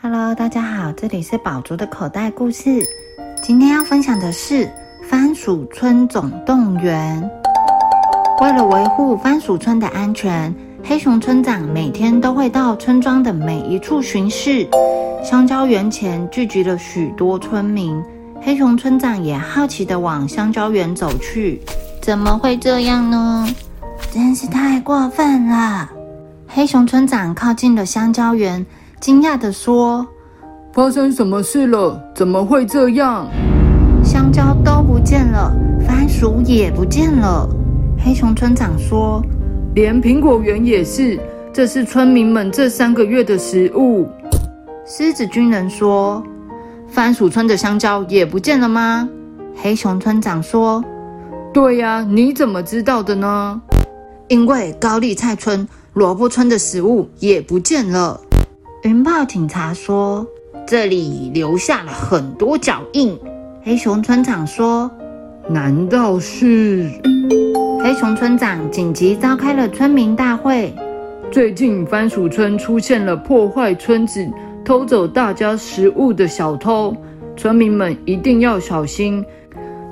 [0.00, 2.86] Hello，大家好，这里是宝竹的口袋故事。
[3.42, 4.64] 今天要分享的是
[5.10, 7.20] 《番薯村总动员》。
[8.44, 10.54] 为了维护番薯村的安全，
[10.84, 14.64] 黑熊村长每天都会到村庄的每一处巡视。
[15.24, 18.00] 香蕉园前聚集了许多村民，
[18.40, 21.60] 黑熊村长也好奇地往香蕉园走去。
[22.00, 23.52] 怎么会这样呢？
[24.12, 25.90] 真是太过分了！
[26.46, 28.64] 黑熊村长靠近了香蕉园，
[29.00, 30.06] 惊讶地说
[30.74, 32.00] ：“发生什么事了？
[32.14, 33.28] 怎么会这样？
[34.02, 35.54] 香蕉都不见了，
[35.86, 37.48] 番薯也不见了。”
[37.96, 39.22] 黑熊村长说
[39.74, 41.18] ：“连苹果园也是，
[41.52, 44.08] 这是村民们这三个月的食物。”
[44.84, 46.22] 狮子军人说
[46.88, 49.08] ：“番薯村的香蕉也不见了吗？”
[49.54, 50.82] 黑熊村长说
[51.54, 53.60] ：“对呀，你怎么知道的呢？”
[54.26, 58.20] 因为高丽菜村、萝卜村的食物也不见了。
[58.88, 60.26] 云豹警察说
[60.66, 63.14] ：“这里留下了很多脚印。”
[63.62, 64.90] 黑熊村长说
[65.46, 66.90] ：“难道是？”
[67.84, 70.74] 黑熊村长紧急召开了村民大会。
[71.30, 74.26] 最近番薯村出现了破坏村子、
[74.64, 76.96] 偷走大家食物的小偷，
[77.36, 79.22] 村民们一定要小心，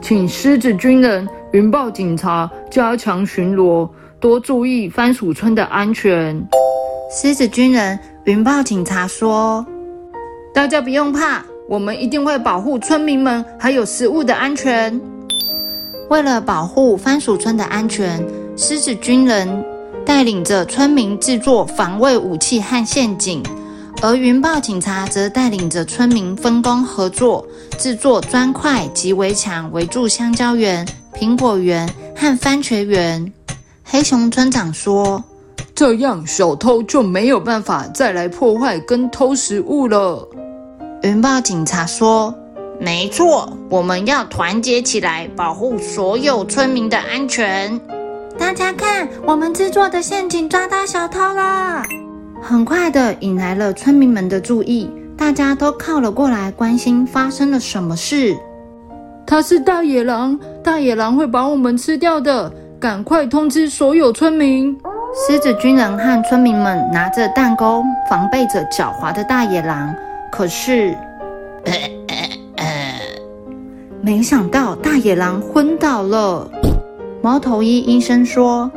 [0.00, 3.86] 请狮子军人、云豹警察加强巡逻。
[4.18, 6.42] 多注意番薯村的安全。
[7.08, 9.64] 狮子军人、云豹警察说
[10.52, 15.00] ：“大家不用怕，我们一定会保护村民们还有食物的安全。”
[16.10, 18.20] 为了保护番薯村的安全，
[18.56, 19.64] 狮子军人
[20.04, 23.40] 带领着村民制作防卫武器和陷阱，
[24.02, 27.46] 而云豹警察则带领着村民分工合作，
[27.78, 33.32] 制作砖块及围墙，围住香蕉园、苹果园和番茄园。
[33.84, 35.22] 黑熊村长说
[35.76, 40.26] ：“这样小偷就没有办法再来破坏跟偷食物了。”
[41.04, 42.34] 云豹警察说
[42.80, 47.78] ：“没错，我们要团结起来，保护所有村民的安全。”
[48.38, 51.82] 大家看，我们制作的陷阱抓到小偷了！
[52.42, 58.36] 很快的引来了村民们的注意，大家都靠了过来，关心发生了什么事。
[59.26, 62.50] 他是大野狼，大野狼会把我们吃掉的。
[62.78, 64.76] 赶快通知所有村民！
[65.18, 69.94] 狮子军人和村民们拿着弹弓，防备着狡猾的大野狼。
[70.30, 70.94] 可是，
[74.02, 76.46] 没想到大野狼昏倒了。
[77.22, 78.70] 猫头鹰医生说：“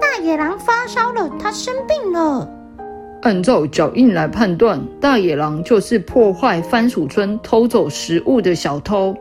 [0.00, 2.48] 大野狼发烧了，它生病了。”
[3.22, 9.14] 按照脚印来判断，大野狼就是破坏番薯村、偷走食物的小偷。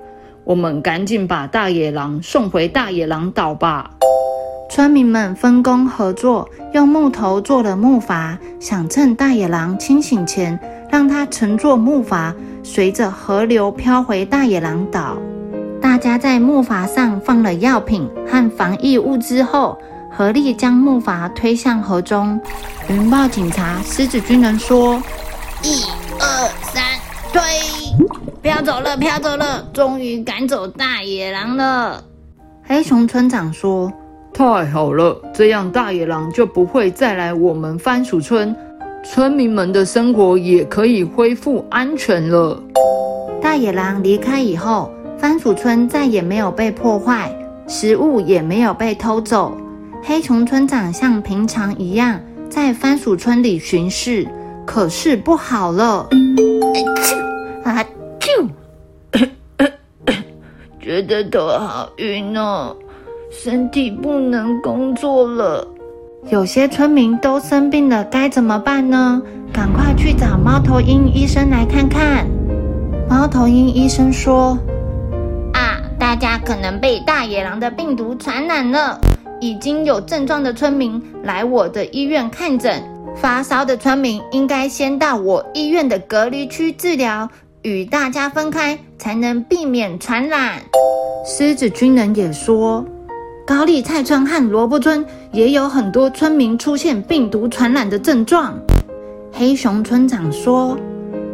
[0.44, 3.92] 我们赶紧把大野狼送回大野狼岛吧。
[4.74, 15.16] 村民们分工合作，用木头做了木筏，想趁大野狼清醒前，让他乘坐木筏，随着河流漂回大野狼岛。
[15.80, 19.78] 大家在木筏上放了药品和防疫物资后，
[20.10, 22.42] 合力将木筏推向河中。
[22.90, 24.96] 云豹警察、狮子军人说
[25.62, 25.84] ：“一
[26.20, 26.84] 二三，
[27.32, 27.40] 推！
[28.42, 32.04] 飘走了，飘走了，终于赶走大野狼了。”
[32.66, 33.94] 黑熊村长说。
[34.34, 38.56] 太好了，这样大野狼就不会再来我们番薯村，
[39.04, 42.60] 村民们的生活也可以恢复安全了。
[43.40, 47.32] 大野狼离开以后，番薯村再也没有被破坏，
[47.68, 49.56] 食物也没有被偷走。
[50.02, 54.28] 黑熊村长像平常一样在番薯村里巡视，
[54.66, 56.10] 可是不好了，
[57.64, 57.86] 啊
[58.20, 58.50] 啾，
[60.82, 62.76] 觉得头好晕哦。
[63.36, 65.68] 身体不能工作了，
[66.30, 69.20] 有些村民都生病了，该怎么办呢？
[69.52, 72.28] 赶快去找猫头鹰医生来看看。
[73.10, 74.56] 猫头鹰医生说
[75.54, 79.02] ：“啊，大家可能被大野狼的病毒传染了。
[79.42, 82.82] 已经有症状的村民来我的医院看诊，
[83.16, 87.28] 发烧的村民应该先到我医院的隔离区治疗，
[87.64, 90.62] 与大家分开，才能避免传染。”
[91.26, 92.86] 狮子军人也说。
[93.46, 98.58] 高丽菜村和萝卜村也有很多村民出现病毒传染的症状。
[99.34, 100.78] 黑熊村长说：“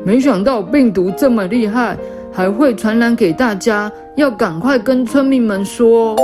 [0.03, 1.95] 没想到病毒这么厉害，
[2.31, 6.15] 还会传染给大家，要赶快跟村民们说。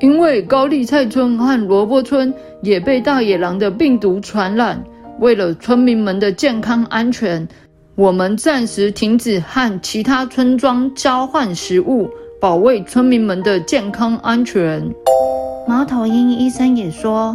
[0.00, 4.82] 因为高丽菜村和萝卜村也被大野狼的病毒传染。
[5.20, 7.46] 为了村民们的健康安全，
[7.94, 12.08] 我们暂时停止和其他村庄交换食物。”
[12.44, 14.94] 保卫村民们的健康安全。
[15.66, 17.34] 猫头鹰医生也说，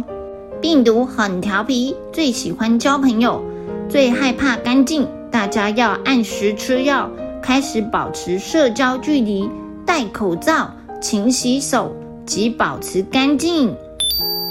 [0.60, 3.42] 病毒很调皮，最喜欢交朋友，
[3.88, 5.04] 最害怕干净。
[5.28, 7.10] 大家要按时吃药，
[7.42, 9.50] 开始保持社交距离，
[9.84, 11.90] 戴口罩，勤洗手
[12.24, 13.74] 及保持干净。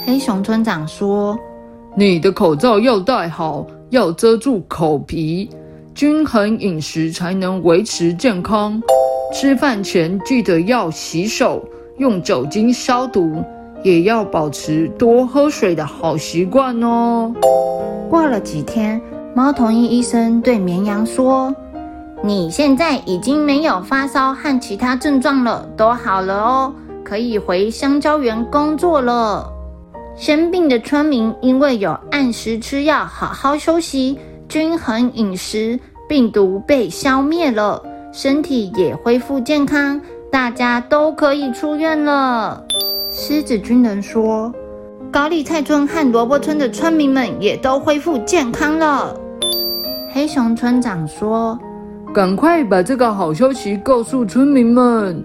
[0.04, 1.38] 黑熊村长说
[1.96, 5.48] ：“你的口罩要戴好，要遮住口鼻，
[5.94, 8.78] 均衡饮食才能维持健康。
[9.32, 11.64] 吃饭前记得要洗手，
[11.98, 13.44] 用酒精消毒。”
[13.82, 17.32] 也要保持多喝水的好习惯哦。
[18.10, 19.00] 过了几天，
[19.34, 21.50] 猫头鹰医生对绵羊说
[22.22, 29.50] ：“你现在已经没有发烧和其他症状了，都好了哦，可以回香蕉园工作了。
[30.14, 42.64] 生病的村民因为有按时吃药、好好休息、均衡饮食，病毒被消灭了，身体也恢复健康，大家都可以出院了。”
[43.10, 44.52] 狮子军人说
[45.10, 49.14] ：“高丽菜村和萝卜村的村民们也都恢复健康了。”
[50.12, 51.58] 黑熊村长说
[52.12, 55.22] ：“赶快把这个好消息告诉村民们。”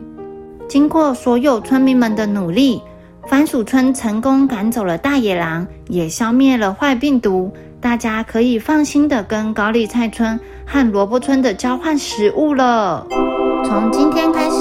[0.68, 2.82] 经过所有村民们的努力，
[3.28, 7.52] 番薯村成功赶走了大野狼，也消灭了坏病毒。
[7.86, 13.06] 大家可以放心的跟高丽菜村和萝卜村的交换食物了。
[13.64, 14.56] 从今天开始，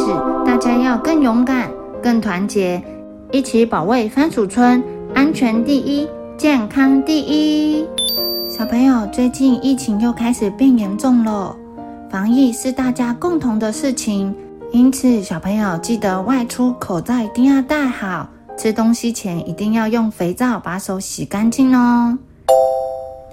[0.44, 1.70] 大家要更勇敢、
[2.02, 2.82] 更团结。
[3.32, 4.84] 一起保卫番薯村，
[5.14, 6.06] 安全第一，
[6.36, 7.88] 健康第一。
[8.46, 11.56] 小朋友，最近疫情又开始变严重了，
[12.10, 14.36] 防疫是大家共同的事情，
[14.70, 18.28] 因此小朋友记得外出口罩一定要戴好，
[18.58, 22.18] 吃东西前一定要用肥皂把手洗干净哦。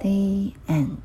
[0.02, 0.98] The end.